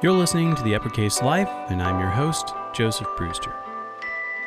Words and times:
You're 0.00 0.12
listening 0.12 0.54
to 0.54 0.62
The 0.62 0.76
Uppercase 0.76 1.22
Life, 1.22 1.48
and 1.70 1.82
I'm 1.82 1.98
your 1.98 2.08
host, 2.08 2.54
Joseph 2.72 3.08
Brewster. 3.16 3.52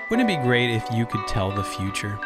Wouldn't 0.10 0.30
it 0.30 0.38
be 0.38 0.42
great 0.42 0.74
if 0.74 0.90
you 0.94 1.06
could 1.06 1.28
tell 1.28 1.52
the 1.52 1.62
future? 1.62 2.18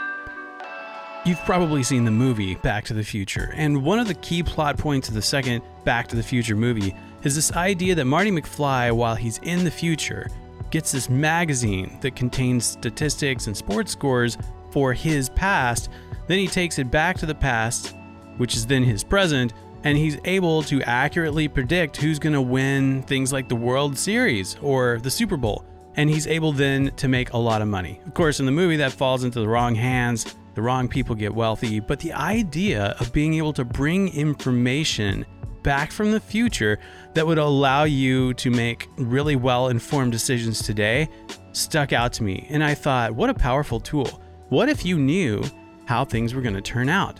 You've 1.25 1.43
probably 1.43 1.81
seen 1.81 2.05
the 2.05 2.11
movie 2.11 2.53
Back 2.53 2.85
to 2.85 2.93
the 2.93 3.03
Future, 3.03 3.51
and 3.55 3.83
one 3.83 3.97
of 3.97 4.07
the 4.07 4.13
key 4.13 4.43
plot 4.43 4.77
points 4.77 5.07
of 5.07 5.15
the 5.15 5.23
second 5.23 5.63
Back 5.85 6.07
to 6.09 6.15
the 6.15 6.21
Future 6.21 6.55
movie 6.55 6.93
is 7.23 7.33
this 7.33 7.51
idea 7.53 7.95
that 7.95 8.05
Marty 8.05 8.29
McFly, 8.29 8.91
while 8.91 9.15
he's 9.15 9.39
in 9.39 9.63
the 9.63 9.71
future, 9.71 10.27
gets 10.69 10.91
this 10.91 11.09
magazine 11.09 11.97
that 12.01 12.15
contains 12.15 12.63
statistics 12.63 13.47
and 13.47 13.57
sports 13.57 13.91
scores 13.91 14.37
for 14.69 14.93
his 14.93 15.29
past. 15.29 15.89
Then 16.27 16.37
he 16.37 16.47
takes 16.47 16.77
it 16.77 16.91
back 16.91 17.17
to 17.17 17.25
the 17.25 17.33
past, 17.33 17.95
which 18.37 18.55
is 18.55 18.67
then 18.67 18.83
his 18.83 19.03
present, 19.03 19.51
and 19.85 19.97
he's 19.97 20.17
able 20.25 20.63
to 20.63 20.81
accurately 20.81 21.47
predict 21.47 21.97
who's 21.97 22.19
going 22.19 22.33
to 22.33 22.41
win 22.41 23.03
things 23.03 23.31
like 23.31 23.47
the 23.47 23.55
World 23.55 23.97
Series 23.97 24.57
or 24.61 24.99
the 24.99 25.11
Super 25.11 25.37
Bowl. 25.37 25.63
And 25.95 26.09
he's 26.09 26.27
able 26.27 26.51
then 26.51 26.91
to 26.97 27.07
make 27.07 27.31
a 27.31 27.37
lot 27.37 27.61
of 27.61 27.67
money. 27.69 28.01
Of 28.05 28.15
course, 28.15 28.39
in 28.41 28.47
the 28.47 28.51
movie, 28.51 28.75
that 28.77 28.91
falls 28.91 29.23
into 29.23 29.39
the 29.39 29.47
wrong 29.47 29.75
hands. 29.75 30.35
The 30.55 30.61
wrong 30.61 30.87
people 30.87 31.15
get 31.15 31.33
wealthy. 31.33 31.79
But 31.79 31.99
the 31.99 32.11
idea 32.13 32.95
of 32.99 33.13
being 33.13 33.35
able 33.35 33.53
to 33.53 33.63
bring 33.63 34.13
information 34.13 35.23
back 35.61 35.91
from 35.91 36.11
the 36.11 36.19
future 36.19 36.79
that 37.13 37.25
would 37.25 37.37
allow 37.37 37.83
you 37.83 38.33
to 38.35 38.49
make 38.49 38.89
really 38.97 39.35
well 39.35 39.69
informed 39.69 40.11
decisions 40.11 40.61
today 40.63 41.07
stuck 41.53 41.93
out 41.93 42.11
to 42.13 42.23
me. 42.23 42.47
And 42.49 42.63
I 42.63 42.73
thought, 42.73 43.13
what 43.13 43.29
a 43.29 43.33
powerful 43.33 43.79
tool. 43.79 44.21
What 44.49 44.67
if 44.67 44.83
you 44.83 44.97
knew 44.97 45.43
how 45.85 46.05
things 46.05 46.33
were 46.33 46.41
going 46.41 46.55
to 46.55 46.61
turn 46.61 46.89
out? 46.89 47.19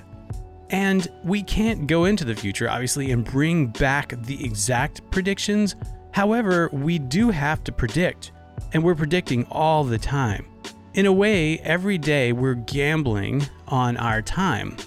And 0.70 1.08
we 1.24 1.44
can't 1.44 1.88
go 1.88 2.06
into 2.06 2.26
the 2.26 2.36
future, 2.36 2.70
obviously, 2.70 3.12
and 3.12 3.24
bring 3.24 3.68
back 3.68 4.16
the 4.24 4.44
exact 4.44 5.10
predictions. 5.12 5.76
However, 6.12 6.70
we 6.72 6.98
do 6.98 7.30
have 7.30 7.64
to 7.66 7.72
predict, 7.72 8.32
and 8.74 8.84
we're 8.84 8.96
predicting 8.96 9.46
all 9.52 9.84
the 9.84 10.00
time. 10.00 10.48
In 10.96 11.06
a 11.06 11.14
way, 11.14 11.60
every 11.60 11.98
day 11.98 12.32
we're 12.32 12.56
gambling 12.56 13.46
on 13.68 13.98
our 13.98 14.22
time. 14.22 14.78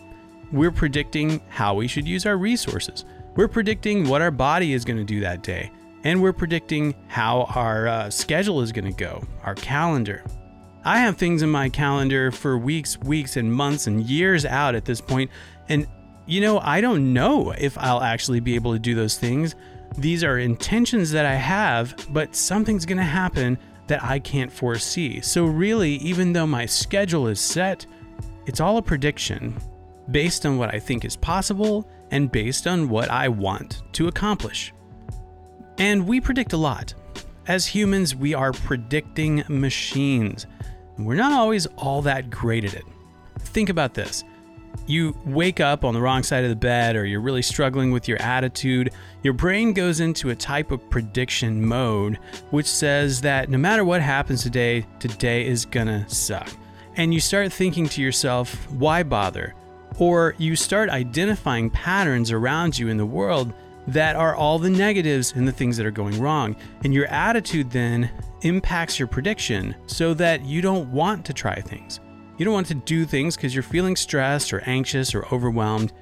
We're 0.50 0.72
predicting 0.72 1.40
how 1.48 1.74
we 1.74 1.86
should 1.86 2.08
use 2.08 2.24
our 2.24 2.38
resources. 2.38 3.04
We're 3.36 3.48
predicting 3.48 4.08
what 4.08 4.22
our 4.22 4.30
body 4.30 4.72
is 4.72 4.84
going 4.84 4.96
to 4.96 5.04
do 5.04 5.20
that 5.20 5.42
day. 5.42 5.70
And 6.04 6.22
we're 6.22 6.32
predicting 6.32 6.94
how 7.08 7.42
our 7.54 7.88
uh, 7.88 8.10
schedule 8.10 8.62
is 8.62 8.72
going 8.72 8.86
to 8.86 8.92
go, 8.92 9.22
our 9.44 9.54
calendar. 9.54 10.24
I 10.84 11.00
have 11.00 11.18
things 11.18 11.42
in 11.42 11.50
my 11.50 11.68
calendar 11.68 12.30
for 12.30 12.56
weeks, 12.56 12.96
weeks, 13.00 13.36
and 13.36 13.52
months 13.52 13.86
and 13.86 14.02
years 14.02 14.46
out 14.46 14.74
at 14.74 14.86
this 14.86 15.00
point, 15.02 15.30
and 15.68 15.86
you 16.26 16.42
know, 16.42 16.60
I 16.60 16.82
don't 16.82 17.14
know 17.14 17.52
if 17.52 17.78
I'll 17.78 18.02
actually 18.02 18.40
be 18.40 18.54
able 18.54 18.74
to 18.74 18.78
do 18.78 18.94
those 18.94 19.16
things. 19.16 19.54
These 19.96 20.22
are 20.22 20.38
intentions 20.38 21.10
that 21.12 21.24
I 21.24 21.34
have, 21.34 21.96
but 22.10 22.36
something's 22.36 22.84
going 22.84 22.98
to 22.98 23.02
happen 23.02 23.58
that 23.86 24.04
I 24.04 24.18
can't 24.18 24.52
foresee. 24.52 25.22
So, 25.22 25.46
really, 25.46 25.92
even 25.94 26.34
though 26.34 26.46
my 26.46 26.66
schedule 26.66 27.28
is 27.28 27.40
set, 27.40 27.86
it's 28.46 28.60
all 28.60 28.76
a 28.76 28.82
prediction 28.82 29.56
based 30.10 30.44
on 30.44 30.58
what 30.58 30.74
I 30.74 30.78
think 30.78 31.06
is 31.06 31.16
possible 31.16 31.88
and 32.10 32.30
based 32.30 32.66
on 32.66 32.88
what 32.90 33.10
I 33.10 33.28
want 33.28 33.82
to 33.94 34.08
accomplish. 34.08 34.74
And 35.78 36.06
we 36.06 36.20
predict 36.20 36.52
a 36.52 36.56
lot. 36.58 36.94
As 37.46 37.66
humans, 37.66 38.14
we 38.14 38.34
are 38.34 38.52
predicting 38.52 39.44
machines. 39.48 40.46
We're 40.98 41.14
not 41.14 41.32
always 41.32 41.66
all 41.76 42.02
that 42.02 42.28
great 42.28 42.64
at 42.64 42.74
it. 42.74 42.84
Think 43.38 43.70
about 43.70 43.94
this 43.94 44.24
you 44.86 45.16
wake 45.24 45.60
up 45.60 45.84
on 45.84 45.94
the 45.94 46.00
wrong 46.00 46.22
side 46.22 46.44
of 46.44 46.50
the 46.50 46.56
bed 46.56 46.96
or 46.96 47.04
you're 47.04 47.20
really 47.20 47.42
struggling 47.42 47.90
with 47.90 48.08
your 48.08 48.20
attitude, 48.22 48.92
your 49.22 49.34
brain 49.34 49.72
goes 49.72 50.00
into 50.00 50.30
a 50.30 50.34
type 50.34 50.70
of 50.70 50.88
prediction 50.90 51.64
mode 51.64 52.18
which 52.50 52.66
says 52.66 53.20
that 53.22 53.50
no 53.50 53.58
matter 53.58 53.84
what 53.84 54.00
happens 54.00 54.42
today, 54.42 54.86
today 54.98 55.46
is 55.46 55.64
gonna 55.64 56.08
suck. 56.08 56.48
And 56.96 57.14
you 57.14 57.20
start 57.20 57.52
thinking 57.52 57.88
to 57.90 58.02
yourself, 58.02 58.70
why 58.70 59.02
bother? 59.02 59.54
Or 59.98 60.34
you 60.38 60.56
start 60.56 60.90
identifying 60.90 61.70
patterns 61.70 62.32
around 62.32 62.78
you 62.78 62.88
in 62.88 62.96
the 62.96 63.06
world 63.06 63.52
that 63.88 64.16
are 64.16 64.34
all 64.34 64.58
the 64.58 64.70
negatives 64.70 65.32
and 65.32 65.48
the 65.48 65.52
things 65.52 65.76
that 65.76 65.86
are 65.86 65.90
going 65.90 66.20
wrong. 66.20 66.56
And 66.84 66.92
your 66.92 67.06
attitude 67.06 67.70
then 67.70 68.10
impacts 68.42 68.98
your 68.98 69.08
prediction 69.08 69.74
so 69.86 70.14
that 70.14 70.44
you 70.44 70.60
don't 70.60 70.90
want 70.92 71.24
to 71.26 71.32
try 71.32 71.60
things. 71.60 72.00
You 72.38 72.44
don't 72.44 72.54
want 72.54 72.68
to 72.68 72.74
do 72.74 73.04
things 73.04 73.36
because 73.36 73.54
you're 73.54 73.62
feeling 73.62 73.96
stressed 73.96 74.52
or 74.52 74.62
anxious 74.64 75.14
or 75.14 75.26
overwhelmed. 75.32 75.92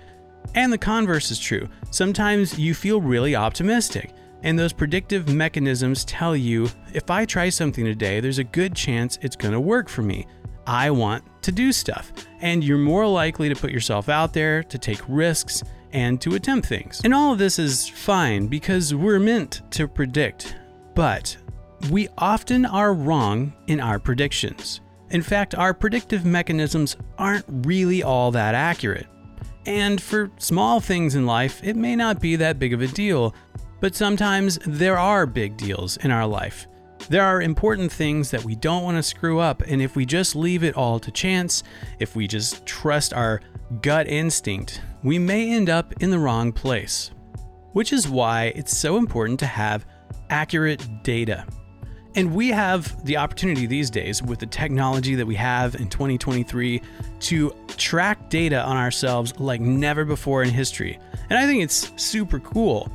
And 0.54 0.72
the 0.72 0.78
converse 0.78 1.30
is 1.30 1.40
true. 1.40 1.68
Sometimes 1.90 2.58
you 2.58 2.74
feel 2.74 3.00
really 3.00 3.34
optimistic, 3.34 4.12
and 4.42 4.58
those 4.58 4.72
predictive 4.72 5.28
mechanisms 5.28 6.04
tell 6.04 6.36
you 6.36 6.68
if 6.92 7.10
I 7.10 7.24
try 7.24 7.48
something 7.48 7.84
today, 7.84 8.20
there's 8.20 8.38
a 8.38 8.44
good 8.44 8.74
chance 8.76 9.18
it's 9.22 9.34
going 9.34 9.54
to 9.54 9.60
work 9.60 9.88
for 9.88 10.02
me. 10.02 10.26
I 10.66 10.90
want 10.90 11.24
to 11.42 11.52
do 11.52 11.72
stuff. 11.72 12.12
And 12.40 12.62
you're 12.62 12.78
more 12.78 13.06
likely 13.06 13.48
to 13.48 13.56
put 13.56 13.70
yourself 13.70 14.08
out 14.08 14.32
there, 14.32 14.62
to 14.64 14.78
take 14.78 15.00
risks, 15.08 15.62
and 15.92 16.20
to 16.20 16.34
attempt 16.34 16.68
things. 16.68 17.00
And 17.02 17.14
all 17.14 17.32
of 17.32 17.38
this 17.38 17.58
is 17.58 17.88
fine 17.88 18.46
because 18.48 18.94
we're 18.94 19.18
meant 19.18 19.62
to 19.72 19.88
predict. 19.88 20.56
But 20.94 21.36
we 21.90 22.08
often 22.18 22.66
are 22.66 22.92
wrong 22.92 23.54
in 23.68 23.80
our 23.80 23.98
predictions. 23.98 24.80
In 25.10 25.22
fact, 25.22 25.54
our 25.54 25.72
predictive 25.72 26.24
mechanisms 26.24 26.96
aren't 27.18 27.44
really 27.48 28.02
all 28.02 28.30
that 28.32 28.54
accurate. 28.54 29.06
And 29.66 30.00
for 30.00 30.30
small 30.38 30.80
things 30.80 31.14
in 31.14 31.26
life, 31.26 31.60
it 31.62 31.76
may 31.76 31.96
not 31.96 32.20
be 32.20 32.36
that 32.36 32.58
big 32.58 32.72
of 32.72 32.80
a 32.80 32.86
deal, 32.86 33.34
but 33.80 33.94
sometimes 33.94 34.58
there 34.64 34.98
are 34.98 35.26
big 35.26 35.56
deals 35.56 35.96
in 35.98 36.10
our 36.10 36.26
life. 36.26 36.66
There 37.08 37.24
are 37.24 37.42
important 37.42 37.92
things 37.92 38.30
that 38.30 38.44
we 38.44 38.56
don't 38.56 38.82
want 38.82 38.96
to 38.96 39.02
screw 39.02 39.38
up, 39.38 39.62
and 39.62 39.80
if 39.80 39.94
we 39.94 40.04
just 40.06 40.34
leave 40.34 40.64
it 40.64 40.76
all 40.76 40.98
to 40.98 41.10
chance, 41.10 41.62
if 42.00 42.16
we 42.16 42.26
just 42.26 42.66
trust 42.66 43.12
our 43.12 43.40
gut 43.80 44.08
instinct, 44.08 44.80
we 45.02 45.18
may 45.18 45.52
end 45.52 45.68
up 45.68 45.92
in 46.02 46.10
the 46.10 46.18
wrong 46.18 46.52
place. 46.52 47.12
Which 47.72 47.92
is 47.92 48.08
why 48.08 48.52
it's 48.56 48.76
so 48.76 48.96
important 48.96 49.38
to 49.40 49.46
have 49.46 49.86
accurate 50.30 50.84
data. 51.02 51.46
And 52.16 52.34
we 52.34 52.48
have 52.48 53.04
the 53.04 53.18
opportunity 53.18 53.66
these 53.66 53.90
days 53.90 54.22
with 54.22 54.38
the 54.38 54.46
technology 54.46 55.14
that 55.16 55.26
we 55.26 55.34
have 55.34 55.74
in 55.74 55.88
2023 55.90 56.80
to 57.20 57.54
track 57.76 58.30
data 58.30 58.64
on 58.64 58.78
ourselves 58.78 59.38
like 59.38 59.60
never 59.60 60.02
before 60.06 60.42
in 60.42 60.48
history. 60.48 60.98
And 61.28 61.38
I 61.38 61.46
think 61.46 61.62
it's 61.62 61.92
super 62.02 62.40
cool. 62.40 62.90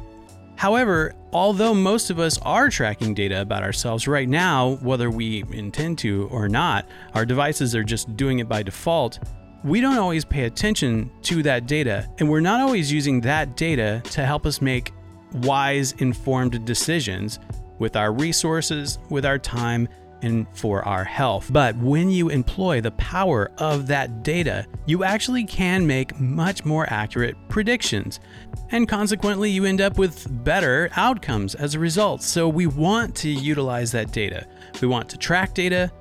However, 0.55 1.13
although 1.33 1.75
most 1.75 2.09
of 2.09 2.19
us 2.19 2.39
are 2.39 2.69
tracking 2.69 3.13
data 3.13 3.41
about 3.41 3.61
ourselves 3.61 4.07
right 4.07 4.27
now, 4.27 4.77
whether 4.81 5.11
we 5.11 5.43
intend 5.51 5.99
to 5.99 6.27
or 6.31 6.49
not, 6.49 6.88
our 7.13 7.25
devices 7.25 7.75
are 7.75 7.83
just 7.83 8.15
doing 8.17 8.39
it 8.39 8.49
by 8.49 8.63
default. 8.63 9.19
We 9.63 9.81
don't 9.81 9.97
always 9.97 10.25
pay 10.25 10.45
attention 10.45 11.11
to 11.23 11.43
that 11.43 11.67
data, 11.67 12.09
and 12.17 12.27
we're 12.27 12.41
not 12.41 12.61
always 12.61 12.91
using 12.91 13.21
that 13.21 13.55
data 13.55 14.01
to 14.11 14.25
help 14.25 14.47
us 14.47 14.61
make 14.61 14.91
wise, 15.33 15.93
informed 15.93 16.65
decisions 16.65 17.39
with 17.81 17.97
our 17.97 18.14
resources, 18.14 19.00
with 19.09 19.25
our 19.25 19.40
time, 19.40 19.90
and 20.22 20.46
for 20.53 20.88
our 20.88 21.03
health. 21.03 21.50
But 21.52 21.75
when 21.78 22.12
you 22.12 22.30
employ 22.30 22.80
the 22.80 22.92
power 22.92 23.52
of 23.58 23.88
that 23.88 24.22
data, 24.24 24.68
you 24.86 25.03
actually 25.03 25.46
can 25.46 25.86
make 25.88 26.19
much 26.19 26.64
more 26.64 26.86
accurate 26.94 27.36
predictions. 27.50 28.19
And 28.69 28.88
consequently, 28.88 29.50
you 29.50 29.66
end 29.66 29.81
up 29.81 29.97
with 29.97 30.28
better 30.44 30.92
outcomes 30.96 31.56
as 31.56 31.74
a 31.74 31.80
result. 31.80 32.22
So 32.22 32.47
we 32.47 32.68
want 32.68 33.16
to 33.16 33.30
utilize 33.30 33.92
that 33.94 34.12
data. 34.12 34.46
We 34.80 34.88
want 34.88 35.09
to 35.09 35.18
track 35.18 35.56
data, 35.56 35.92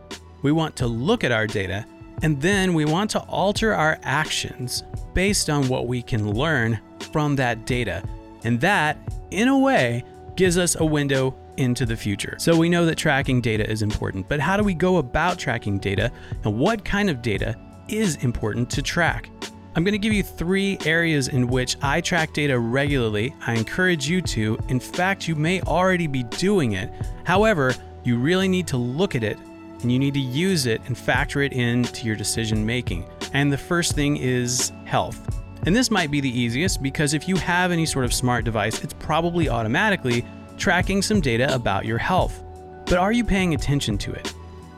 we 0.42 0.52
want 0.52 0.76
to 0.76 0.86
look 0.86 1.24
at 1.24 1.32
our 1.32 1.46
data, 1.46 1.86
and 2.22 2.40
then 2.40 2.74
we 2.74 2.84
want 2.84 3.10
to 3.12 3.20
alter 3.20 3.74
our 3.74 3.98
actions 4.02 4.84
based 5.14 5.48
on 5.48 5.66
what 5.68 5.86
we 5.86 6.02
can 6.02 6.30
learn 6.30 6.78
from 7.10 7.36
that 7.36 7.64
data. 7.64 8.02
And 8.44 8.60
that, 8.60 8.98
in 9.30 9.48
a 9.48 9.58
way, 9.58 10.04
gives 10.36 10.56
us 10.56 10.76
a 10.78 10.84
window 10.84 11.36
into 11.56 11.86
the 11.86 11.96
future. 11.96 12.36
So 12.38 12.56
we 12.56 12.68
know 12.68 12.86
that 12.86 12.96
tracking 12.96 13.40
data 13.40 13.68
is 13.68 13.82
important, 13.82 14.28
but 14.28 14.40
how 14.40 14.56
do 14.56 14.62
we 14.62 14.74
go 14.74 14.98
about 14.98 15.38
tracking 15.38 15.78
data 15.78 16.10
and 16.44 16.58
what 16.58 16.84
kind 16.84 17.10
of 17.10 17.22
data 17.22 17.56
is 17.88 18.16
important 18.16 18.70
to 18.70 18.82
track? 18.82 19.30
I'm 19.76 19.84
going 19.84 19.92
to 19.92 19.98
give 19.98 20.12
you 20.12 20.24
three 20.24 20.78
areas 20.84 21.28
in 21.28 21.46
which 21.46 21.76
I 21.80 22.00
track 22.00 22.32
data 22.32 22.58
regularly. 22.58 23.34
I 23.46 23.54
encourage 23.54 24.08
you 24.08 24.20
to. 24.22 24.58
In 24.68 24.80
fact, 24.80 25.28
you 25.28 25.36
may 25.36 25.60
already 25.62 26.08
be 26.08 26.24
doing 26.24 26.72
it. 26.72 26.90
However, 27.24 27.74
you 28.02 28.18
really 28.18 28.48
need 28.48 28.66
to 28.68 28.76
look 28.76 29.14
at 29.14 29.22
it 29.22 29.38
and 29.82 29.92
you 29.92 29.98
need 29.98 30.14
to 30.14 30.20
use 30.20 30.66
it 30.66 30.80
and 30.86 30.98
factor 30.98 31.42
it 31.42 31.52
into 31.52 32.04
your 32.04 32.16
decision 32.16 32.66
making. 32.66 33.06
And 33.32 33.52
the 33.52 33.58
first 33.58 33.94
thing 33.94 34.16
is 34.16 34.72
health. 34.84 35.40
And 35.66 35.76
this 35.76 35.90
might 35.90 36.10
be 36.10 36.20
the 36.20 36.38
easiest 36.40 36.82
because 36.82 37.14
if 37.14 37.28
you 37.28 37.36
have 37.36 37.70
any 37.70 37.86
sort 37.86 38.04
of 38.04 38.12
smart 38.12 38.44
device, 38.44 38.82
it's 38.82 38.94
probably 38.94 39.48
automatically 39.48 40.24
tracking 40.60 41.02
some 41.02 41.20
data 41.20 41.52
about 41.54 41.86
your 41.86 41.98
health. 41.98 42.44
But 42.84 42.98
are 42.98 43.12
you 43.12 43.24
paying 43.24 43.54
attention 43.54 43.98
to 43.98 44.12
it? 44.12 44.32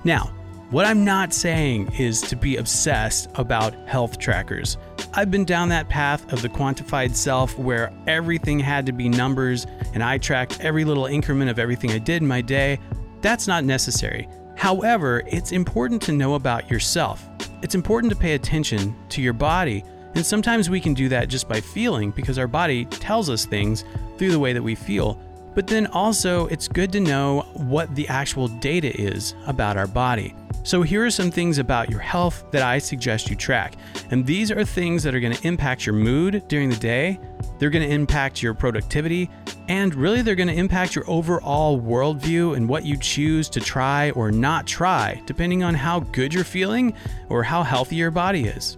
Now, 0.04 0.32
what 0.70 0.86
I'm 0.86 1.04
not 1.04 1.34
saying 1.34 1.92
is 1.98 2.22
to 2.22 2.36
be 2.36 2.56
obsessed 2.56 3.28
about 3.34 3.74
health 3.86 4.18
trackers. 4.18 4.78
I've 5.12 5.30
been 5.30 5.44
down 5.44 5.68
that 5.68 5.90
path 5.90 6.32
of 6.32 6.40
the 6.40 6.48
quantified 6.48 7.14
self 7.14 7.58
where 7.58 7.92
everything 8.06 8.58
had 8.58 8.86
to 8.86 8.92
be 8.92 9.08
numbers 9.08 9.66
and 9.92 10.02
I 10.02 10.16
tracked 10.16 10.60
every 10.60 10.84
little 10.86 11.04
increment 11.04 11.50
of 11.50 11.58
everything 11.58 11.90
I 11.90 11.98
did 11.98 12.22
in 12.22 12.28
my 12.28 12.40
day. 12.40 12.78
That's 13.20 13.46
not 13.46 13.64
necessary. 13.64 14.28
However, 14.56 15.22
it's 15.26 15.52
important 15.52 16.00
to 16.02 16.12
know 16.12 16.34
about 16.34 16.70
yourself. 16.70 17.28
It's 17.62 17.74
important 17.74 18.12
to 18.12 18.18
pay 18.18 18.34
attention 18.34 18.96
to 19.10 19.20
your 19.20 19.32
body, 19.32 19.84
and 20.14 20.24
sometimes 20.24 20.70
we 20.70 20.80
can 20.80 20.94
do 20.94 21.08
that 21.08 21.28
just 21.28 21.48
by 21.48 21.60
feeling 21.60 22.10
because 22.12 22.38
our 22.38 22.46
body 22.46 22.84
tells 22.86 23.28
us 23.28 23.44
things 23.44 23.84
through 24.16 24.30
the 24.30 24.38
way 24.38 24.52
that 24.52 24.62
we 24.62 24.74
feel. 24.74 25.20
But 25.54 25.66
then 25.66 25.86
also, 25.88 26.46
it's 26.46 26.68
good 26.68 26.92
to 26.92 27.00
know 27.00 27.42
what 27.54 27.94
the 27.94 28.08
actual 28.08 28.48
data 28.48 28.98
is 29.00 29.34
about 29.46 29.76
our 29.76 29.86
body. 29.86 30.34
So, 30.64 30.82
here 30.82 31.04
are 31.04 31.10
some 31.10 31.30
things 31.30 31.58
about 31.58 31.90
your 31.90 31.98
health 31.98 32.44
that 32.52 32.62
I 32.62 32.78
suggest 32.78 33.28
you 33.28 33.34
track. 33.34 33.74
And 34.10 34.24
these 34.24 34.52
are 34.52 34.64
things 34.64 35.02
that 35.02 35.14
are 35.14 35.20
going 35.20 35.34
to 35.34 35.46
impact 35.46 35.84
your 35.84 35.94
mood 35.94 36.44
during 36.46 36.70
the 36.70 36.76
day, 36.76 37.18
they're 37.58 37.70
going 37.70 37.86
to 37.86 37.92
impact 37.92 38.42
your 38.42 38.54
productivity, 38.54 39.28
and 39.68 39.94
really 39.94 40.22
they're 40.22 40.34
going 40.34 40.48
to 40.48 40.54
impact 40.54 40.94
your 40.94 41.08
overall 41.10 41.80
worldview 41.80 42.56
and 42.56 42.68
what 42.68 42.84
you 42.84 42.96
choose 42.96 43.48
to 43.50 43.60
try 43.60 44.10
or 44.10 44.30
not 44.30 44.66
try, 44.66 45.20
depending 45.26 45.62
on 45.62 45.74
how 45.74 46.00
good 46.00 46.32
you're 46.32 46.44
feeling 46.44 46.94
or 47.28 47.42
how 47.42 47.62
healthy 47.62 47.96
your 47.96 48.10
body 48.10 48.44
is. 48.44 48.76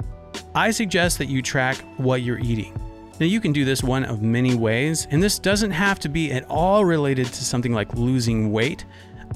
I 0.54 0.70
suggest 0.70 1.18
that 1.18 1.26
you 1.26 1.42
track 1.42 1.76
what 1.96 2.22
you're 2.22 2.38
eating. 2.38 2.78
Now, 3.20 3.26
you 3.26 3.40
can 3.40 3.52
do 3.52 3.64
this 3.64 3.82
one 3.82 4.04
of 4.04 4.22
many 4.22 4.54
ways, 4.56 5.06
and 5.10 5.22
this 5.22 5.38
doesn't 5.38 5.70
have 5.70 6.00
to 6.00 6.08
be 6.08 6.32
at 6.32 6.44
all 6.48 6.84
related 6.84 7.26
to 7.26 7.44
something 7.44 7.72
like 7.72 7.94
losing 7.94 8.50
weight. 8.50 8.84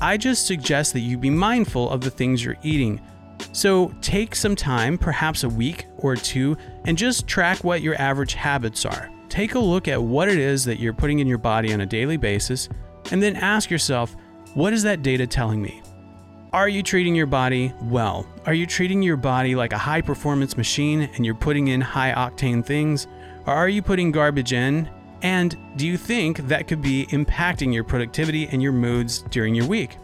I 0.01 0.17
just 0.17 0.47
suggest 0.47 0.93
that 0.95 1.01
you 1.01 1.17
be 1.17 1.31
mindful 1.31 1.89
of 1.91 2.01
the 2.01 2.11
things 2.11 2.45
you're 2.45 2.57
eating. 2.63 3.01
So, 3.53 3.95
take 4.01 4.35
some 4.35 4.57
time, 4.57 4.99
perhaps 4.99 5.45
a 5.45 5.49
week 5.49 5.87
or 5.99 6.17
two, 6.17 6.57
and 6.87 6.99
just 6.99 7.29
track 7.29 7.63
what 7.63 7.83
your 7.83 7.95
average 8.01 8.35
habits 8.35 8.85
are. 8.85 9.11
Take 9.29 9.55
a 9.55 9.61
look 9.61 9.87
at 9.87 10.03
what 10.03 10.29
it 10.29 10.39
is 10.39 10.65
that 10.65 10.81
you're 10.81 10.93
putting 10.93 11.21
in 11.21 11.29
your 11.29 11.39
body 11.39 11.73
on 11.73 11.81
a 11.81 11.87
daily 11.87 12.17
basis, 12.17 12.69
and 13.13 13.23
then 13.23 13.37
ask 13.37 13.71
yourself, 13.71 14.17
what 14.55 14.73
is 14.73 14.83
that 14.83 15.03
data 15.03 15.27
telling 15.27 15.63
me? 15.63 15.83
Are 16.53 16.69
you 16.69 16.83
treating 16.83 17.15
your 17.15 17.27
body 17.27 17.73
well? 17.83 18.27
Are 18.47 18.55
you 18.55 18.67
treating 18.67 19.03
your 19.03 19.19
body 19.19 19.55
like 19.55 19.75
a 19.75 19.79
high 19.79 20.01
performance 20.01 20.57
machine 20.57 21.03
and 21.15 21.25
you're 21.25 21.35
putting 21.35 21.69
in 21.69 21.81
high 21.83 22.13
octane 22.13 22.65
things? 22.65 23.07
Are 23.49 23.67
you 23.67 23.81
putting 23.81 24.13
garbage 24.13 24.53
in? 24.53 24.91
And 25.23 25.57
do 25.77 25.87
you 25.87 25.97
think 25.97 26.37
that 26.49 26.69
could 26.69 26.83
be 26.83 27.07
impacting 27.07 27.73
your 27.73 27.83
productivity 27.83 28.47
and 28.49 28.63
your 28.63 28.73
moods 28.73 29.23
during 29.31 29.55
your 29.55 29.65
week? 29.65 29.97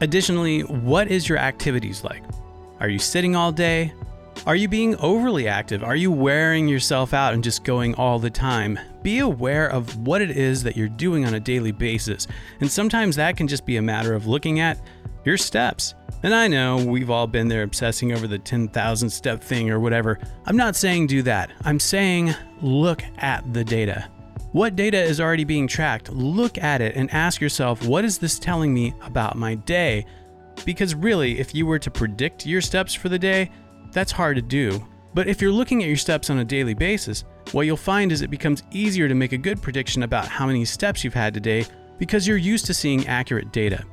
Additionally, 0.00 0.62
what 0.62 1.08
is 1.08 1.28
your 1.28 1.36
activities 1.36 2.02
like? 2.02 2.22
Are 2.80 2.88
you 2.88 2.98
sitting 2.98 3.36
all 3.36 3.52
day? 3.52 3.92
Are 4.46 4.56
you 4.56 4.68
being 4.68 4.96
overly 4.96 5.48
active? 5.48 5.84
Are 5.84 5.94
you 5.94 6.10
wearing 6.10 6.66
yourself 6.66 7.12
out 7.12 7.34
and 7.34 7.44
just 7.44 7.62
going 7.62 7.94
all 7.96 8.18
the 8.18 8.30
time? 8.30 8.78
Be 9.02 9.18
aware 9.18 9.68
of 9.68 10.06
what 10.06 10.22
it 10.22 10.30
is 10.30 10.62
that 10.62 10.74
you're 10.74 10.88
doing 10.88 11.26
on 11.26 11.34
a 11.34 11.40
daily 11.40 11.72
basis. 11.72 12.26
And 12.60 12.70
sometimes 12.70 13.16
that 13.16 13.36
can 13.36 13.48
just 13.48 13.66
be 13.66 13.76
a 13.76 13.82
matter 13.82 14.14
of 14.14 14.26
looking 14.26 14.60
at 14.60 14.80
your 15.24 15.36
steps. 15.36 15.94
And 16.22 16.34
I 16.34 16.46
know 16.46 16.76
we've 16.76 17.10
all 17.10 17.26
been 17.26 17.48
there 17.48 17.62
obsessing 17.62 18.12
over 18.12 18.26
the 18.26 18.38
10,000 18.38 19.10
step 19.10 19.42
thing 19.42 19.70
or 19.70 19.80
whatever. 19.80 20.18
I'm 20.46 20.56
not 20.56 20.76
saying 20.76 21.08
do 21.08 21.22
that. 21.22 21.50
I'm 21.64 21.80
saying 21.80 22.34
look 22.60 23.02
at 23.18 23.52
the 23.52 23.64
data. 23.64 24.08
What 24.52 24.76
data 24.76 25.02
is 25.02 25.20
already 25.20 25.44
being 25.44 25.66
tracked? 25.66 26.12
Look 26.12 26.58
at 26.58 26.80
it 26.80 26.94
and 26.94 27.10
ask 27.10 27.40
yourself, 27.40 27.84
what 27.86 28.04
is 28.04 28.18
this 28.18 28.38
telling 28.38 28.72
me 28.72 28.94
about 29.02 29.36
my 29.36 29.54
day? 29.54 30.06
Because 30.66 30.94
really, 30.94 31.40
if 31.40 31.54
you 31.54 31.66
were 31.66 31.78
to 31.78 31.90
predict 31.90 32.46
your 32.46 32.60
steps 32.60 32.92
for 32.94 33.08
the 33.08 33.18
day, 33.18 33.50
that's 33.92 34.12
hard 34.12 34.36
to 34.36 34.42
do. 34.42 34.86
But 35.14 35.26
if 35.26 35.40
you're 35.40 35.52
looking 35.52 35.82
at 35.82 35.88
your 35.88 35.96
steps 35.96 36.30
on 36.30 36.38
a 36.38 36.44
daily 36.44 36.74
basis, 36.74 37.24
what 37.52 37.66
you'll 37.66 37.76
find 37.76 38.12
is 38.12 38.22
it 38.22 38.30
becomes 38.30 38.62
easier 38.70 39.08
to 39.08 39.14
make 39.14 39.32
a 39.32 39.38
good 39.38 39.60
prediction 39.60 40.02
about 40.04 40.28
how 40.28 40.46
many 40.46 40.64
steps 40.64 41.02
you've 41.02 41.14
had 41.14 41.34
today 41.34 41.66
because 41.98 42.26
you're 42.26 42.36
used 42.36 42.66
to 42.66 42.74
seeing 42.74 43.06
accurate 43.06 43.52
data. 43.52 43.84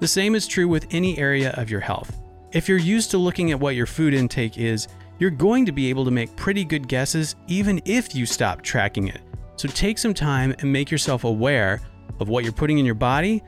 The 0.00 0.08
same 0.08 0.36
is 0.36 0.46
true 0.46 0.68
with 0.68 0.86
any 0.92 1.18
area 1.18 1.50
of 1.56 1.70
your 1.70 1.80
health. 1.80 2.20
If 2.52 2.68
you're 2.68 2.78
used 2.78 3.10
to 3.10 3.18
looking 3.18 3.50
at 3.50 3.58
what 3.58 3.74
your 3.74 3.86
food 3.86 4.14
intake 4.14 4.56
is, 4.56 4.86
you're 5.18 5.28
going 5.30 5.66
to 5.66 5.72
be 5.72 5.90
able 5.90 6.04
to 6.04 6.12
make 6.12 6.36
pretty 6.36 6.64
good 6.64 6.86
guesses 6.86 7.34
even 7.48 7.82
if 7.84 8.14
you 8.14 8.24
stop 8.24 8.62
tracking 8.62 9.08
it. 9.08 9.20
So 9.56 9.68
take 9.68 9.98
some 9.98 10.14
time 10.14 10.54
and 10.60 10.72
make 10.72 10.92
yourself 10.92 11.24
aware 11.24 11.80
of 12.20 12.28
what 12.28 12.44
you're 12.44 12.52
putting 12.52 12.78
in 12.78 12.86
your 12.86 12.94
body, 12.94 13.42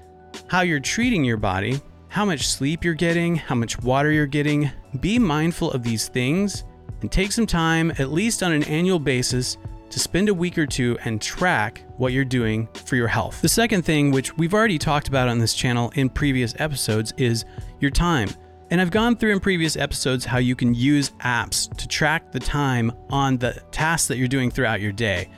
how 0.48 0.62
you're 0.62 0.80
treating 0.80 1.24
your 1.24 1.36
body, 1.36 1.80
how 2.08 2.24
much 2.24 2.48
sleep 2.48 2.84
you're 2.84 2.94
getting, 2.94 3.36
how 3.36 3.54
much 3.54 3.80
water 3.80 4.10
you're 4.10 4.26
getting. 4.26 4.68
Be 4.98 5.20
mindful 5.20 5.70
of 5.70 5.84
these 5.84 6.08
things 6.08 6.64
and 7.00 7.12
take 7.12 7.30
some 7.30 7.46
time, 7.46 7.92
at 7.92 8.10
least 8.10 8.42
on 8.42 8.50
an 8.50 8.64
annual 8.64 8.98
basis, 8.98 9.56
to 9.90 10.00
spend 10.00 10.28
a 10.28 10.34
week 10.34 10.58
or 10.58 10.66
two 10.66 10.98
and 11.04 11.22
track 11.22 11.84
what 12.00 12.14
you're 12.14 12.24
doing 12.24 12.66
for 12.86 12.96
your 12.96 13.06
health. 13.06 13.42
The 13.42 13.48
second 13.48 13.82
thing, 13.82 14.10
which 14.10 14.36
we've 14.38 14.54
already 14.54 14.78
talked 14.78 15.08
about 15.08 15.28
on 15.28 15.38
this 15.38 15.54
channel 15.54 15.92
in 15.94 16.08
previous 16.08 16.54
episodes, 16.58 17.12
is 17.18 17.44
your 17.78 17.90
time. 17.90 18.30
And 18.70 18.80
I've 18.80 18.90
gone 18.90 19.16
through 19.16 19.32
in 19.32 19.40
previous 19.40 19.76
episodes 19.76 20.24
how 20.24 20.38
you 20.38 20.56
can 20.56 20.74
use 20.74 21.10
apps 21.20 21.74
to 21.76 21.86
track 21.86 22.32
the 22.32 22.40
time 22.40 22.90
on 23.10 23.36
the 23.36 23.60
tasks 23.70 24.08
that 24.08 24.16
you're 24.16 24.28
doing 24.28 24.50
throughout 24.50 24.80
your 24.80 24.92
day. 24.92 25.28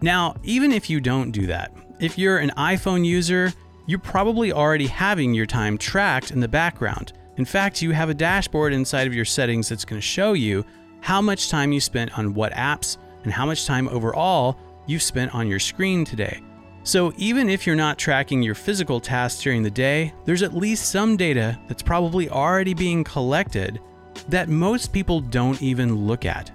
Now, 0.00 0.34
even 0.42 0.72
if 0.72 0.88
you 0.88 1.00
don't 1.00 1.32
do 1.32 1.46
that, 1.48 1.72
if 2.00 2.16
you're 2.16 2.38
an 2.38 2.50
iPhone 2.56 3.04
user, 3.04 3.52
you're 3.86 3.98
probably 3.98 4.52
already 4.52 4.86
having 4.86 5.34
your 5.34 5.46
time 5.46 5.76
tracked 5.76 6.30
in 6.30 6.40
the 6.40 6.48
background. 6.48 7.12
In 7.36 7.44
fact, 7.44 7.82
you 7.82 7.90
have 7.90 8.08
a 8.08 8.14
dashboard 8.14 8.72
inside 8.72 9.06
of 9.06 9.14
your 9.14 9.24
settings 9.24 9.68
that's 9.68 9.84
going 9.84 10.00
to 10.00 10.06
show 10.06 10.32
you 10.32 10.64
how 11.00 11.20
much 11.20 11.50
time 11.50 11.72
you 11.72 11.80
spent 11.80 12.18
on 12.18 12.32
what 12.32 12.52
apps 12.52 12.96
and 13.24 13.32
how 13.32 13.44
much 13.44 13.66
time 13.66 13.88
overall 13.88 14.58
you've 14.86 15.02
spent 15.02 15.34
on 15.34 15.48
your 15.48 15.58
screen 15.58 16.04
today. 16.04 16.40
So, 16.82 17.12
even 17.16 17.48
if 17.48 17.66
you're 17.66 17.74
not 17.74 17.98
tracking 17.98 18.42
your 18.42 18.54
physical 18.54 19.00
tasks 19.00 19.42
during 19.42 19.62
the 19.62 19.70
day, 19.70 20.14
there's 20.24 20.42
at 20.42 20.54
least 20.54 20.90
some 20.90 21.16
data 21.16 21.58
that's 21.66 21.82
probably 21.82 22.30
already 22.30 22.74
being 22.74 23.02
collected 23.02 23.80
that 24.28 24.48
most 24.48 24.92
people 24.92 25.20
don't 25.20 25.60
even 25.60 26.06
look 26.06 26.24
at. 26.24 26.52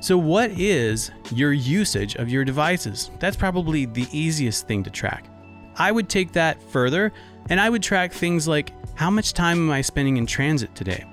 So, 0.00 0.16
what 0.16 0.52
is 0.52 1.10
your 1.32 1.52
usage 1.52 2.14
of 2.14 2.28
your 2.28 2.44
devices? 2.44 3.10
That's 3.18 3.36
probably 3.36 3.86
the 3.86 4.06
easiest 4.12 4.68
thing 4.68 4.84
to 4.84 4.90
track. 4.90 5.28
I 5.76 5.90
would 5.90 6.08
take 6.08 6.32
that 6.32 6.62
further 6.62 7.12
and 7.48 7.60
I 7.60 7.68
would 7.68 7.82
track 7.82 8.12
things 8.12 8.46
like 8.46 8.72
how 8.94 9.10
much 9.10 9.32
time 9.32 9.58
am 9.58 9.70
I 9.70 9.80
spending 9.80 10.16
in 10.16 10.26
transit 10.26 10.74
today? 10.76 11.04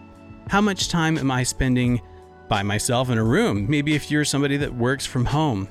How 0.48 0.62
much 0.62 0.90
time 0.90 1.18
am 1.18 1.32
I 1.32 1.42
spending 1.42 2.02
by 2.50 2.64
myself 2.64 3.10
in 3.10 3.18
a 3.18 3.24
room. 3.24 3.70
Maybe 3.70 3.96
if 3.96 4.12
you're 4.12 4.26
somebody 4.26 4.58
that 4.58 4.74
works 4.74 5.06
from 5.06 5.24
home, 5.24 5.70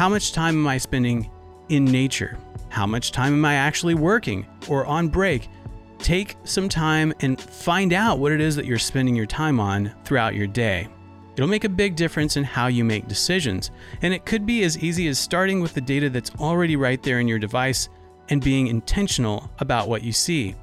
how 0.00 0.08
much 0.08 0.32
time 0.32 0.54
am 0.54 0.66
I 0.66 0.78
spending 0.78 1.30
in 1.68 1.84
nature? 1.84 2.38
How 2.70 2.86
much 2.86 3.12
time 3.12 3.34
am 3.34 3.44
I 3.44 3.56
actually 3.56 3.92
working 3.92 4.46
or 4.66 4.86
on 4.86 5.08
break? 5.08 5.50
Take 5.98 6.36
some 6.44 6.70
time 6.70 7.12
and 7.20 7.38
find 7.38 7.92
out 7.92 8.18
what 8.18 8.32
it 8.32 8.40
is 8.40 8.56
that 8.56 8.64
you're 8.64 8.78
spending 8.78 9.14
your 9.14 9.26
time 9.26 9.60
on 9.60 9.92
throughout 10.06 10.34
your 10.34 10.46
day. 10.46 10.88
It'll 11.36 11.50
make 11.50 11.64
a 11.64 11.68
big 11.68 11.96
difference 11.96 12.38
in 12.38 12.44
how 12.44 12.68
you 12.68 12.82
make 12.82 13.08
decisions, 13.08 13.72
and 14.00 14.14
it 14.14 14.24
could 14.24 14.46
be 14.46 14.62
as 14.62 14.78
easy 14.78 15.06
as 15.06 15.18
starting 15.18 15.60
with 15.60 15.74
the 15.74 15.82
data 15.82 16.08
that's 16.08 16.34
already 16.40 16.76
right 16.76 17.02
there 17.02 17.20
in 17.20 17.28
your 17.28 17.38
device 17.38 17.90
and 18.30 18.42
being 18.42 18.68
intentional 18.68 19.50
about 19.58 19.86
what 19.86 20.02
you 20.02 20.14
see. 20.14 20.54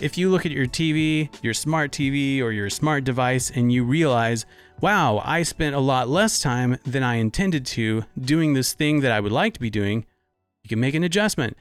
If 0.00 0.16
you 0.16 0.30
look 0.30 0.46
at 0.46 0.52
your 0.52 0.66
TV, 0.66 1.28
your 1.42 1.54
smart 1.54 1.90
TV, 1.90 2.40
or 2.40 2.52
your 2.52 2.70
smart 2.70 3.02
device, 3.02 3.50
and 3.50 3.72
you 3.72 3.82
realize, 3.82 4.46
wow, 4.80 5.20
I 5.24 5.42
spent 5.42 5.74
a 5.74 5.80
lot 5.80 6.08
less 6.08 6.38
time 6.38 6.78
than 6.86 7.02
I 7.02 7.16
intended 7.16 7.66
to 7.66 8.04
doing 8.16 8.54
this 8.54 8.72
thing 8.72 9.00
that 9.00 9.10
I 9.10 9.18
would 9.18 9.32
like 9.32 9.54
to 9.54 9.60
be 9.60 9.70
doing, 9.70 10.06
you 10.62 10.68
can 10.68 10.78
make 10.78 10.94
an 10.94 11.02
adjustment. 11.02 11.56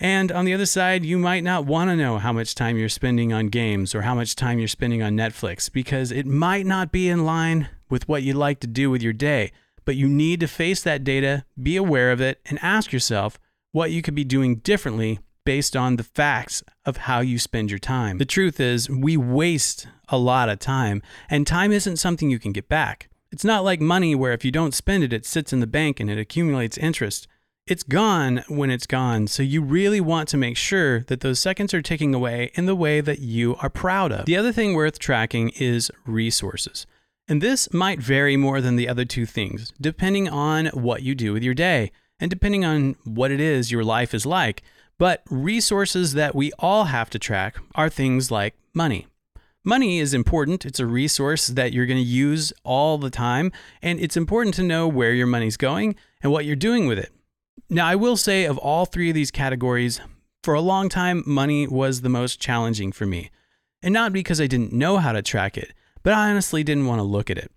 And 0.00 0.32
on 0.32 0.46
the 0.46 0.54
other 0.54 0.66
side, 0.66 1.04
you 1.04 1.16
might 1.16 1.44
not 1.44 1.64
want 1.64 1.90
to 1.90 1.96
know 1.96 2.18
how 2.18 2.32
much 2.32 2.56
time 2.56 2.76
you're 2.76 2.88
spending 2.88 3.32
on 3.32 3.46
games 3.50 3.94
or 3.94 4.02
how 4.02 4.16
much 4.16 4.34
time 4.34 4.58
you're 4.58 4.66
spending 4.66 5.00
on 5.00 5.16
Netflix 5.16 5.70
because 5.70 6.10
it 6.10 6.26
might 6.26 6.66
not 6.66 6.90
be 6.90 7.08
in 7.08 7.24
line 7.24 7.68
with 7.88 8.08
what 8.08 8.24
you'd 8.24 8.34
like 8.34 8.58
to 8.60 8.66
do 8.66 8.90
with 8.90 9.00
your 9.00 9.12
day. 9.12 9.52
But 9.84 9.94
you 9.94 10.08
need 10.08 10.40
to 10.40 10.48
face 10.48 10.82
that 10.82 11.04
data, 11.04 11.44
be 11.62 11.76
aware 11.76 12.10
of 12.10 12.20
it, 12.20 12.40
and 12.46 12.58
ask 12.62 12.92
yourself 12.92 13.38
what 13.70 13.92
you 13.92 14.02
could 14.02 14.16
be 14.16 14.24
doing 14.24 14.56
differently 14.56 15.20
based 15.44 15.76
on 15.76 15.96
the 15.96 16.04
facts 16.04 16.62
of 16.84 16.98
how 16.98 17.20
you 17.20 17.38
spend 17.38 17.70
your 17.70 17.78
time. 17.78 18.18
The 18.18 18.24
truth 18.24 18.60
is, 18.60 18.88
we 18.90 19.16
waste 19.16 19.86
a 20.08 20.18
lot 20.18 20.48
of 20.48 20.58
time, 20.58 21.02
and 21.28 21.46
time 21.46 21.72
isn't 21.72 21.96
something 21.96 22.30
you 22.30 22.38
can 22.38 22.52
get 22.52 22.68
back. 22.68 23.08
It's 23.32 23.44
not 23.44 23.64
like 23.64 23.80
money 23.80 24.14
where 24.14 24.32
if 24.32 24.44
you 24.44 24.50
don't 24.50 24.74
spend 24.74 25.04
it, 25.04 25.12
it 25.12 25.24
sits 25.24 25.52
in 25.52 25.60
the 25.60 25.66
bank 25.66 26.00
and 26.00 26.10
it 26.10 26.18
accumulates 26.18 26.76
interest. 26.76 27.28
It's 27.66 27.84
gone 27.84 28.42
when 28.48 28.70
it's 28.70 28.86
gone, 28.86 29.28
so 29.28 29.44
you 29.44 29.62
really 29.62 30.00
want 30.00 30.28
to 30.30 30.36
make 30.36 30.56
sure 30.56 31.02
that 31.04 31.20
those 31.20 31.38
seconds 31.38 31.72
are 31.72 31.82
ticking 31.82 32.14
away 32.14 32.50
in 32.54 32.66
the 32.66 32.74
way 32.74 33.00
that 33.00 33.20
you 33.20 33.54
are 33.56 33.70
proud 33.70 34.10
of. 34.10 34.24
The 34.24 34.36
other 34.36 34.52
thing 34.52 34.74
worth 34.74 34.98
tracking 34.98 35.50
is 35.50 35.92
resources. 36.04 36.86
And 37.28 37.40
this 37.40 37.72
might 37.72 38.00
vary 38.00 38.36
more 38.36 38.60
than 38.60 38.74
the 38.74 38.88
other 38.88 39.04
two 39.04 39.24
things, 39.24 39.72
depending 39.80 40.28
on 40.28 40.66
what 40.68 41.02
you 41.02 41.14
do 41.14 41.32
with 41.32 41.44
your 41.44 41.54
day 41.54 41.92
and 42.18 42.28
depending 42.28 42.64
on 42.64 42.96
what 43.04 43.30
it 43.30 43.40
is 43.40 43.70
your 43.70 43.84
life 43.84 44.12
is 44.14 44.26
like. 44.26 44.64
But 45.00 45.22
resources 45.30 46.12
that 46.12 46.34
we 46.34 46.52
all 46.58 46.84
have 46.84 47.08
to 47.08 47.18
track 47.18 47.56
are 47.74 47.88
things 47.88 48.30
like 48.30 48.54
money. 48.74 49.06
Money 49.64 49.98
is 49.98 50.12
important. 50.12 50.66
It's 50.66 50.78
a 50.78 50.84
resource 50.84 51.46
that 51.46 51.72
you're 51.72 51.86
going 51.86 51.96
to 51.96 52.04
use 52.04 52.52
all 52.64 52.98
the 52.98 53.08
time, 53.08 53.50
and 53.80 53.98
it's 53.98 54.18
important 54.18 54.54
to 54.56 54.62
know 54.62 54.86
where 54.86 55.14
your 55.14 55.26
money's 55.26 55.56
going 55.56 55.96
and 56.22 56.30
what 56.30 56.44
you're 56.44 56.54
doing 56.54 56.86
with 56.86 56.98
it. 56.98 57.10
Now, 57.70 57.86
I 57.86 57.96
will 57.96 58.18
say 58.18 58.44
of 58.44 58.58
all 58.58 58.84
three 58.84 59.08
of 59.08 59.14
these 59.14 59.30
categories, 59.30 60.02
for 60.42 60.52
a 60.52 60.60
long 60.60 60.90
time, 60.90 61.22
money 61.24 61.66
was 61.66 62.02
the 62.02 62.10
most 62.10 62.38
challenging 62.38 62.92
for 62.92 63.06
me. 63.06 63.30
And 63.82 63.94
not 63.94 64.12
because 64.12 64.38
I 64.38 64.46
didn't 64.46 64.74
know 64.74 64.98
how 64.98 65.12
to 65.12 65.22
track 65.22 65.56
it, 65.56 65.72
but 66.02 66.12
I 66.12 66.28
honestly 66.28 66.62
didn't 66.62 66.84
want 66.84 66.98
to 66.98 67.04
look 67.04 67.30
at 67.30 67.38
it. 67.38 67.50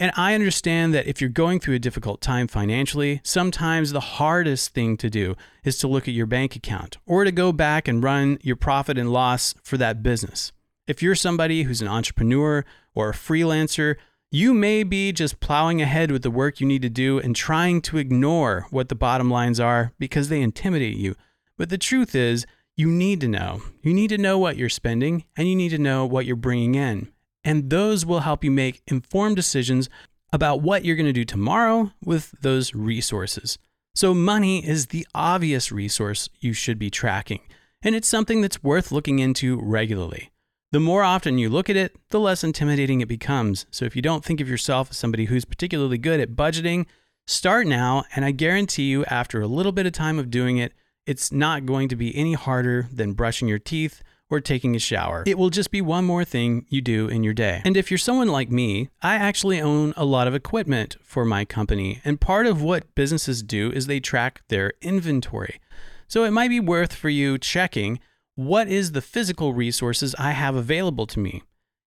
And 0.00 0.12
I 0.16 0.34
understand 0.34 0.94
that 0.94 1.06
if 1.06 1.20
you're 1.20 1.28
going 1.28 1.60
through 1.60 1.74
a 1.74 1.78
difficult 1.78 2.22
time 2.22 2.48
financially, 2.48 3.20
sometimes 3.22 3.92
the 3.92 4.00
hardest 4.00 4.72
thing 4.72 4.96
to 4.96 5.10
do 5.10 5.36
is 5.62 5.76
to 5.76 5.88
look 5.88 6.08
at 6.08 6.14
your 6.14 6.24
bank 6.24 6.56
account 6.56 6.96
or 7.04 7.24
to 7.24 7.30
go 7.30 7.52
back 7.52 7.86
and 7.86 8.02
run 8.02 8.38
your 8.40 8.56
profit 8.56 8.96
and 8.96 9.12
loss 9.12 9.54
for 9.62 9.76
that 9.76 10.02
business. 10.02 10.52
If 10.86 11.02
you're 11.02 11.14
somebody 11.14 11.64
who's 11.64 11.82
an 11.82 11.88
entrepreneur 11.88 12.64
or 12.94 13.10
a 13.10 13.12
freelancer, 13.12 13.96
you 14.30 14.54
may 14.54 14.84
be 14.84 15.12
just 15.12 15.38
plowing 15.38 15.82
ahead 15.82 16.10
with 16.10 16.22
the 16.22 16.30
work 16.30 16.60
you 16.60 16.66
need 16.66 16.80
to 16.80 16.88
do 16.88 17.18
and 17.18 17.36
trying 17.36 17.82
to 17.82 17.98
ignore 17.98 18.68
what 18.70 18.88
the 18.88 18.94
bottom 18.94 19.30
lines 19.30 19.60
are 19.60 19.92
because 19.98 20.30
they 20.30 20.40
intimidate 20.40 20.96
you. 20.96 21.14
But 21.58 21.68
the 21.68 21.76
truth 21.76 22.14
is, 22.14 22.46
you 22.74 22.88
need 22.90 23.20
to 23.20 23.28
know. 23.28 23.60
You 23.82 23.92
need 23.92 24.08
to 24.08 24.16
know 24.16 24.38
what 24.38 24.56
you're 24.56 24.70
spending 24.70 25.26
and 25.36 25.46
you 25.46 25.54
need 25.54 25.68
to 25.70 25.78
know 25.78 26.06
what 26.06 26.24
you're 26.24 26.36
bringing 26.36 26.74
in. 26.74 27.12
And 27.44 27.70
those 27.70 28.04
will 28.04 28.20
help 28.20 28.44
you 28.44 28.50
make 28.50 28.82
informed 28.86 29.36
decisions 29.36 29.88
about 30.32 30.62
what 30.62 30.84
you're 30.84 30.96
going 30.96 31.06
to 31.06 31.12
do 31.12 31.24
tomorrow 31.24 31.92
with 32.04 32.32
those 32.42 32.74
resources. 32.74 33.58
So, 33.94 34.14
money 34.14 34.66
is 34.66 34.86
the 34.86 35.06
obvious 35.14 35.72
resource 35.72 36.28
you 36.38 36.52
should 36.52 36.78
be 36.78 36.90
tracking, 36.90 37.40
and 37.82 37.94
it's 37.94 38.08
something 38.08 38.40
that's 38.40 38.62
worth 38.62 38.92
looking 38.92 39.18
into 39.18 39.60
regularly. 39.60 40.30
The 40.72 40.78
more 40.78 41.02
often 41.02 41.38
you 41.38 41.48
look 41.48 41.68
at 41.68 41.76
it, 41.76 41.96
the 42.10 42.20
less 42.20 42.44
intimidating 42.44 43.00
it 43.00 43.08
becomes. 43.08 43.66
So 43.72 43.84
if 43.84 43.96
you 43.96 44.02
don't 44.02 44.24
think 44.24 44.40
of 44.40 44.48
yourself 44.48 44.90
as 44.90 44.96
somebody 44.96 45.24
who's 45.24 45.44
particularly 45.44 45.98
good 45.98 46.20
at 46.20 46.36
budgeting, 46.36 46.86
start 47.26 47.66
now, 47.66 48.04
and 48.14 48.24
I 48.24 48.30
guarantee 48.30 48.84
you, 48.84 49.04
after 49.06 49.40
a 49.40 49.48
little 49.48 49.72
bit 49.72 49.86
of 49.86 49.92
time 49.92 50.20
of 50.20 50.30
doing 50.30 50.58
it, 50.58 50.72
it's 51.06 51.32
not 51.32 51.66
going 51.66 51.88
to 51.88 51.96
be 51.96 52.14
any 52.16 52.34
harder 52.34 52.88
than 52.92 53.14
brushing 53.14 53.48
your 53.48 53.58
teeth 53.58 54.00
or 54.30 54.40
taking 54.40 54.76
a 54.76 54.78
shower. 54.78 55.24
It 55.26 55.36
will 55.36 55.50
just 55.50 55.70
be 55.70 55.80
one 55.80 56.04
more 56.04 56.24
thing 56.24 56.64
you 56.68 56.80
do 56.80 57.08
in 57.08 57.24
your 57.24 57.34
day. 57.34 57.60
And 57.64 57.76
if 57.76 57.90
you're 57.90 57.98
someone 57.98 58.28
like 58.28 58.50
me, 58.50 58.88
I 59.02 59.16
actually 59.16 59.60
own 59.60 59.92
a 59.96 60.04
lot 60.04 60.28
of 60.28 60.34
equipment 60.34 60.96
for 61.02 61.24
my 61.24 61.44
company. 61.44 62.00
And 62.04 62.20
part 62.20 62.46
of 62.46 62.62
what 62.62 62.94
businesses 62.94 63.42
do 63.42 63.70
is 63.72 63.86
they 63.86 64.00
track 64.00 64.42
their 64.48 64.72
inventory. 64.80 65.60
So 66.06 66.24
it 66.24 66.30
might 66.30 66.48
be 66.48 66.60
worth 66.60 66.94
for 66.94 67.08
you 67.08 67.36
checking 67.36 67.98
what 68.36 68.68
is 68.68 68.92
the 68.92 69.02
physical 69.02 69.52
resources 69.52 70.14
I 70.18 70.30
have 70.30 70.54
available 70.54 71.06
to 71.08 71.20
me? 71.20 71.42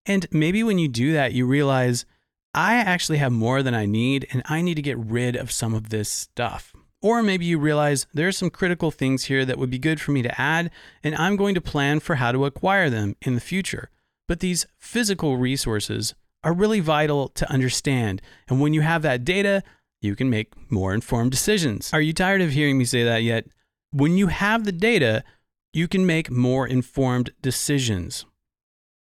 And 0.06 0.28
maybe 0.32 0.62
when 0.64 0.78
you 0.78 0.88
do 0.88 1.14
that, 1.14 1.34
you 1.34 1.46
realize 1.48 2.06
I 2.54 2.76
actually 2.76 3.18
have 3.18 3.32
more 3.32 3.64
than 3.64 3.74
I 3.74 3.86
need 3.86 4.28
and 4.32 4.44
I 4.46 4.62
need 4.62 4.76
to 4.76 4.82
get 4.82 4.98
rid 4.98 5.36
of 5.36 5.52
some 5.52 5.74
of 5.74 5.90
this 5.90 6.10
stuff. 6.10 6.76
Or 7.04 7.22
maybe 7.22 7.46
you 7.46 7.60
realize 7.60 8.08
there 8.14 8.30
are 8.30 8.32
some 8.32 8.50
critical 8.50 8.90
things 8.90 9.26
here 9.26 9.44
that 9.44 9.60
would 9.60 9.70
be 9.70 9.78
good 9.78 10.00
for 10.00 10.12
me 10.12 10.22
to 10.22 10.42
add, 10.42 10.72
and 11.04 11.14
I'm 11.16 11.36
going 11.36 11.54
to 11.54 11.62
plan 11.62 12.00
for 12.00 12.16
how 12.16 12.32
to 12.32 12.46
acquire 12.46 12.90
them 12.90 13.18
in 13.22 13.36
the 13.36 13.42
future. 13.42 13.90
But 14.28 14.40
these 14.40 14.66
physical 14.80 15.36
resources 15.36 16.16
are 16.46 16.54
really 16.54 16.80
vital 16.80 17.28
to 17.28 17.52
understand. 17.52 18.22
And 18.48 18.62
when 18.62 18.74
you 18.74 18.82
have 18.82 19.02
that 19.02 19.26
data, 19.26 19.64
you 20.02 20.16
can 20.16 20.30
make 20.30 20.54
more 20.72 20.94
informed 20.94 21.32
decisions. 21.32 21.94
Are 21.94 22.02
you 22.02 22.14
tired 22.14 22.42
of 22.42 22.52
hearing 22.52 22.78
me 22.78 22.86
say 22.86 23.04
that 23.04 23.22
yet? 23.22 23.48
When 23.92 24.18
you 24.18 24.28
have 24.28 24.64
the 24.64 24.72
data, 24.72 25.26
you 25.74 25.90
can 25.90 26.06
make 26.06 26.32
more 26.32 26.66
informed 26.66 27.32
decisions. 27.42 28.26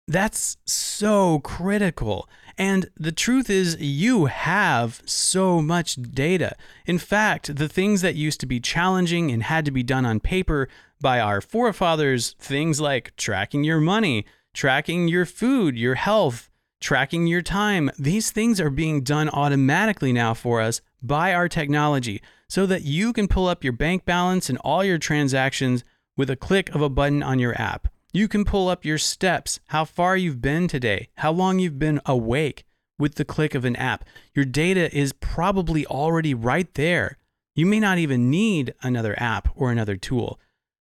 That's 0.08 0.56
so 0.66 1.38
critical. 1.38 2.28
And 2.58 2.90
the 2.96 3.12
truth 3.12 3.48
is, 3.48 3.76
you 3.80 4.26
have 4.26 5.02
so 5.04 5.62
much 5.62 5.96
data. 5.96 6.54
In 6.86 6.98
fact, 6.98 7.56
the 7.56 7.68
things 7.68 8.02
that 8.02 8.14
used 8.14 8.40
to 8.40 8.46
be 8.46 8.60
challenging 8.60 9.30
and 9.30 9.42
had 9.42 9.64
to 9.64 9.70
be 9.70 9.82
done 9.82 10.04
on 10.04 10.20
paper 10.20 10.68
by 11.00 11.20
our 11.20 11.40
forefathers, 11.40 12.34
things 12.38 12.80
like 12.80 13.16
tracking 13.16 13.64
your 13.64 13.80
money, 13.80 14.24
tracking 14.54 15.08
your 15.08 15.26
food, 15.26 15.76
your 15.76 15.94
health, 15.96 16.50
tracking 16.80 17.26
your 17.26 17.42
time, 17.42 17.90
these 17.98 18.30
things 18.30 18.60
are 18.60 18.70
being 18.70 19.02
done 19.02 19.28
automatically 19.30 20.12
now 20.12 20.34
for 20.34 20.60
us 20.60 20.80
by 21.02 21.32
our 21.32 21.48
technology 21.48 22.20
so 22.48 22.66
that 22.66 22.82
you 22.82 23.12
can 23.12 23.28
pull 23.28 23.46
up 23.46 23.64
your 23.64 23.72
bank 23.72 24.04
balance 24.04 24.50
and 24.50 24.58
all 24.58 24.84
your 24.84 24.98
transactions 24.98 25.84
with 26.16 26.28
a 26.28 26.36
click 26.36 26.74
of 26.74 26.82
a 26.82 26.88
button 26.88 27.22
on 27.22 27.38
your 27.38 27.58
app. 27.60 27.88
You 28.14 28.28
can 28.28 28.44
pull 28.44 28.68
up 28.68 28.84
your 28.84 28.98
steps, 28.98 29.58
how 29.68 29.86
far 29.86 30.18
you've 30.18 30.42
been 30.42 30.68
today, 30.68 31.08
how 31.16 31.32
long 31.32 31.58
you've 31.58 31.78
been 31.78 31.98
awake 32.04 32.66
with 32.98 33.14
the 33.14 33.24
click 33.24 33.54
of 33.54 33.64
an 33.64 33.74
app. 33.76 34.04
Your 34.34 34.44
data 34.44 34.94
is 34.94 35.14
probably 35.14 35.86
already 35.86 36.34
right 36.34 36.72
there. 36.74 37.16
You 37.54 37.64
may 37.64 37.80
not 37.80 37.96
even 37.96 38.28
need 38.28 38.74
another 38.82 39.14
app 39.18 39.48
or 39.54 39.72
another 39.72 39.96
tool. 39.96 40.38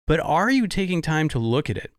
But 0.06 0.20
are 0.20 0.48
you 0.48 0.66
taking 0.66 1.02
time 1.02 1.28
to 1.28 1.38
look 1.38 1.68
at 1.68 1.76
it? 1.76 1.92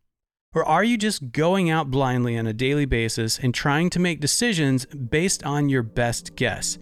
Or 0.52 0.64
are 0.64 0.82
you 0.82 0.98
just 0.98 1.30
going 1.30 1.70
out 1.70 1.92
blindly 1.92 2.36
on 2.36 2.48
a 2.48 2.52
daily 2.52 2.84
basis 2.84 3.38
and 3.38 3.54
trying 3.54 3.88
to 3.90 4.00
make 4.00 4.18
decisions 4.18 4.84
based 4.86 5.44
on 5.44 5.68
your 5.68 5.84
best 5.84 6.34
guess? 6.34 6.76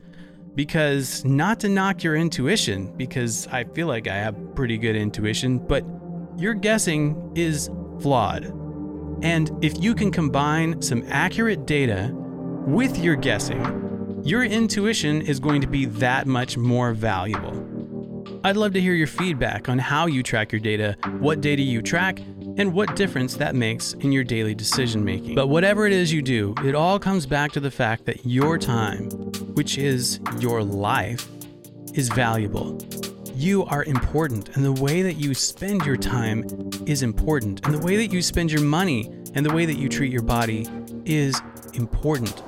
Because, 0.55 1.23
not 1.23 1.61
to 1.61 1.69
knock 1.69 2.03
your 2.03 2.17
intuition, 2.17 2.97
because 2.97 3.47
I 3.49 3.65
feel 3.65 3.89
like 3.89 4.09
I 4.09 4.17
have 4.17 4.55
pretty 4.55 4.79
good 4.79 4.97
intuition, 4.97 5.59
but 5.59 5.85
your 6.39 6.55
guessing 6.55 7.31
is 7.35 7.69
flawed. 8.01 8.45
And 9.23 9.51
if 9.65 9.83
you 9.83 9.95
can 9.95 10.11
combine 10.11 10.81
some 10.81 11.05
accurate 11.09 11.67
data 11.67 12.11
with 12.15 12.99
your 12.99 13.17
guessing, 13.17 14.23
your 14.25 14.45
intuition 14.45 15.23
is 15.23 15.41
going 15.41 15.61
to 15.61 15.67
be 15.67 15.87
that 15.87 16.27
much 16.27 16.57
more 16.57 16.93
valuable. 16.93 17.65
I'd 18.45 18.57
love 18.57 18.73
to 18.75 18.81
hear 18.81 18.95
your 18.95 19.07
feedback 19.07 19.69
on 19.69 19.79
how 19.79 20.07
you 20.07 20.23
track 20.23 20.53
your 20.53 20.61
data, 20.61 20.97
what 21.19 21.41
data 21.41 21.63
you 21.63 21.83
track, 21.83 22.21
and 22.59 22.73
what 22.73 22.95
difference 22.97 23.35
that 23.37 23.55
makes 23.55 23.93
in 23.95 24.13
your 24.13 24.25
daily 24.25 24.55
decision 24.55 25.05
making. 25.05 25.35
But 25.35 25.49
whatever 25.49 25.87
it 25.87 25.93
is 25.93 26.13
you 26.13 26.23
do, 26.23 26.55
it 26.65 26.75
all 26.75 26.99
comes 26.99 27.27
back 27.27 27.53
to 27.53 27.61
the 27.61 27.71
fact 27.71 28.05
that 28.07 28.25
your 28.27 28.59
time, 28.59 29.11
which 29.55 29.79
is 29.79 30.21
your 30.39 30.63
life, 30.63 31.29
is 31.95 32.09
valuable. 32.09 32.79
You 33.39 33.65
are 33.67 33.85
important, 33.85 34.57
and 34.57 34.65
the 34.65 34.73
way 34.73 35.01
that 35.03 35.13
you 35.13 35.33
spend 35.33 35.87
your 35.87 35.97
time 35.97 36.45
is 36.87 37.05
important, 37.05 37.65
and 37.65 37.73
the 37.73 37.79
way 37.79 37.95
that 37.99 38.13
you 38.13 38.21
spend 38.21 38.51
your 38.51 38.63
money 38.63 39.13
and 39.33 39.47
the 39.47 39.55
way 39.55 39.65
that 39.65 39.77
you 39.77 39.89
treat 39.89 40.11
your 40.11 40.25
body 40.25 40.67
is 41.05 41.41
important. 41.75 42.43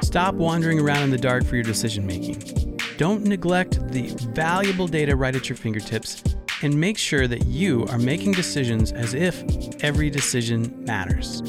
Stop 0.00 0.36
wandering 0.36 0.78
around 0.78 1.02
in 1.02 1.10
the 1.10 1.18
dark 1.18 1.44
for 1.44 1.56
your 1.56 1.64
decision 1.64 2.06
making. 2.06 2.78
Don't 2.98 3.24
neglect 3.24 3.84
the 3.90 4.14
valuable 4.32 4.86
data 4.86 5.16
right 5.16 5.34
at 5.34 5.48
your 5.48 5.56
fingertips, 5.56 6.22
and 6.62 6.72
make 6.72 6.98
sure 6.98 7.26
that 7.26 7.46
you 7.46 7.84
are 7.86 7.98
making 7.98 8.30
decisions 8.30 8.92
as 8.92 9.14
if 9.14 9.42
every 9.82 10.08
decision 10.08 10.84
matters. 10.84 11.42